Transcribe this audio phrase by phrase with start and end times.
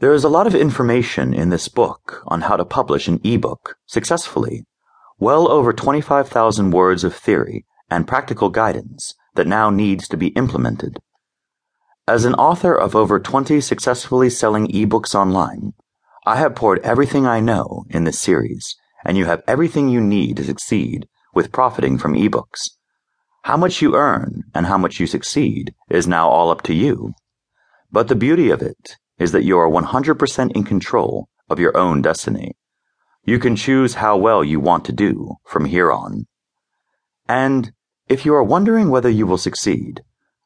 [0.00, 3.74] There is a lot of information in this book on how to publish an ebook
[3.84, 4.64] successfully.
[5.18, 10.98] Well over 25,000 words of theory and practical guidance that now needs to be implemented.
[12.06, 15.72] As an author of over 20 successfully selling ebooks online,
[16.24, 20.36] I have poured everything I know in this series, and you have everything you need
[20.36, 22.70] to succeed with profiting from ebooks.
[23.42, 27.14] How much you earn and how much you succeed is now all up to you.
[27.90, 32.02] But the beauty of it is that you are 100% in control of your own
[32.02, 32.56] destiny.
[33.24, 36.26] You can choose how well you want to do from here on.
[37.28, 37.72] And
[38.08, 40.02] if you are wondering whether you will succeed,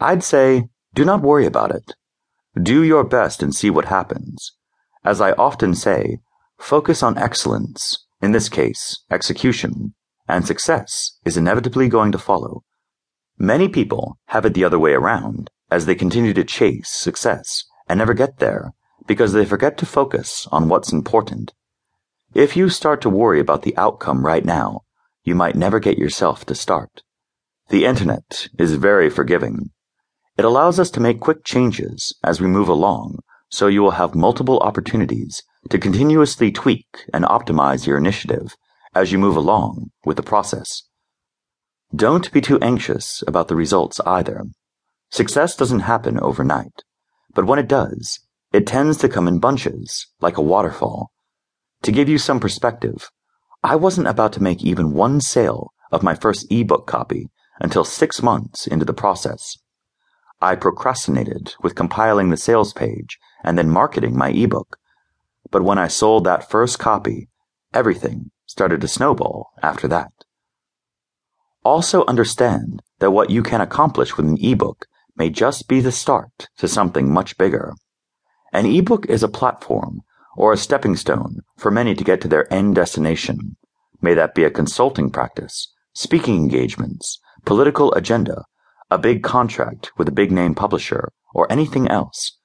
[0.00, 1.94] I'd say do not worry about it.
[2.60, 4.52] Do your best and see what happens.
[5.04, 6.18] As I often say,
[6.58, 9.94] focus on excellence, in this case, execution,
[10.26, 12.64] and success is inevitably going to follow.
[13.38, 17.98] Many people have it the other way around as they continue to chase success and
[17.98, 18.72] never get there
[19.06, 21.52] because they forget to focus on what's important.
[22.34, 24.82] If you start to worry about the outcome right now,
[25.24, 27.02] you might never get yourself to start.
[27.68, 29.70] The internet is very forgiving.
[30.36, 34.14] It allows us to make quick changes as we move along, so you will have
[34.14, 38.54] multiple opportunities to continuously tweak and optimize your initiative
[38.94, 40.82] as you move along with the process.
[41.94, 44.44] Don't be too anxious about the results either.
[45.10, 46.82] Success doesn't happen overnight.
[47.36, 48.20] But when it does,
[48.54, 51.12] it tends to come in bunches, like a waterfall.
[51.82, 53.10] To give you some perspective,
[53.62, 57.28] I wasn't about to make even one sale of my first ebook copy
[57.60, 59.58] until six months into the process.
[60.40, 64.78] I procrastinated with compiling the sales page and then marketing my ebook.
[65.50, 67.28] But when I sold that first copy,
[67.74, 70.12] everything started to snowball after that.
[71.62, 76.48] Also understand that what you can accomplish with an ebook may just be the start
[76.58, 77.74] to something much bigger.
[78.52, 80.02] An ebook is a platform
[80.36, 83.56] or a stepping stone for many to get to their end destination.
[84.00, 88.44] May that be a consulting practice, speaking engagements, political agenda,
[88.90, 92.38] a big contract with a big name publisher, or anything else.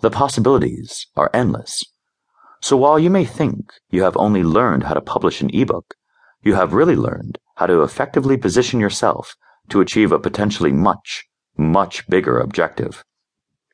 [0.00, 1.84] The possibilities are endless.
[2.60, 5.94] So while you may think you have only learned how to publish an ebook,
[6.42, 9.34] you have really learned how to effectively position yourself
[9.68, 11.27] to achieve a potentially much,
[11.58, 13.04] much bigger objective.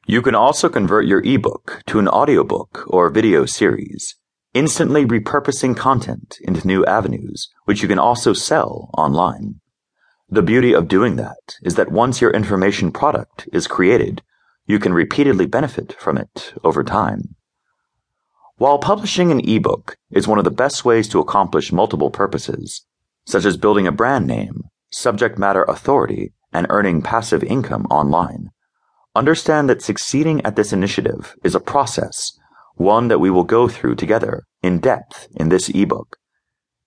[0.06, 4.16] You can also convert your ebook to an audiobook or video series,
[4.54, 9.60] instantly repurposing content into new avenues, which you can also sell online.
[10.28, 14.22] The beauty of doing that is that once your information product is created,
[14.66, 17.36] you can repeatedly benefit from it over time.
[18.56, 22.86] While publishing an ebook is one of the best ways to accomplish multiple purposes,
[23.26, 28.48] such as building a brand name, subject matter authority, and earning passive income online.
[29.14, 32.32] Understand that succeeding at this initiative is a process,
[32.76, 36.16] one that we will go through together in depth in this ebook.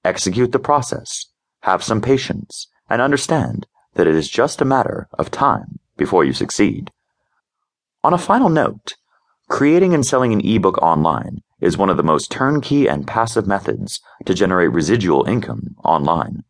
[0.03, 1.27] Execute the process,
[1.61, 6.33] have some patience, and understand that it is just a matter of time before you
[6.33, 6.91] succeed.
[8.03, 8.93] On a final note,
[9.49, 13.99] creating and selling an ebook online is one of the most turnkey and passive methods
[14.25, 16.43] to generate residual income online.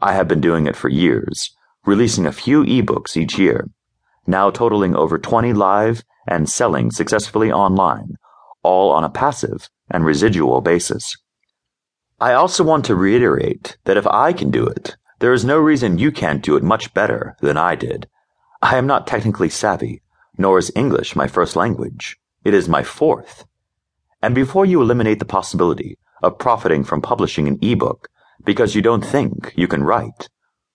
[0.00, 1.50] I have been doing it for years,
[1.84, 3.68] releasing a few ebooks each year,
[4.26, 8.16] now totaling over 20 live and selling successfully online,
[8.62, 11.16] all on a passive and residual basis.
[12.20, 15.98] I also want to reiterate that if I can do it, there is no reason
[15.98, 18.08] you can't do it much better than I did.
[18.62, 20.02] I am not technically savvy,
[20.38, 22.16] nor is English my first language.
[22.44, 23.44] It is my fourth.
[24.22, 28.08] And before you eliminate the possibility of profiting from publishing an ebook
[28.42, 30.28] because you don't think you can write,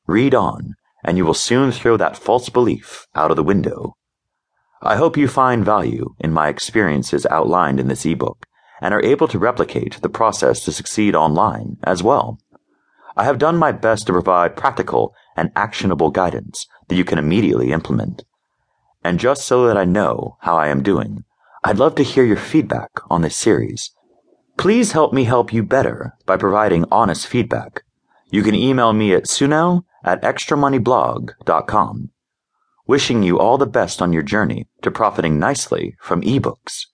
[0.05, 3.95] read on and you will soon throw that false belief out of the window.
[4.81, 8.45] I hope you find value in my experiences outlined in this ebook
[8.81, 12.39] and are able to replicate the process to succeed online as well.
[13.17, 17.71] I have done my best to provide practical and actionable guidance that you can immediately
[17.71, 18.23] implement.
[19.03, 21.23] And just so that I know how I am doing,
[21.63, 23.91] I'd love to hear your feedback on this series.
[24.57, 27.83] Please help me help you better by providing honest feedback.
[28.31, 32.09] You can email me at sunel at extramoneyblog.com.
[32.87, 36.85] Wishing you all the best on your journey to profiting nicely from ebooks.